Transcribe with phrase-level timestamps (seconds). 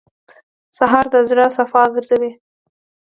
[0.77, 2.31] سهار د زړه صفا ګرځوي.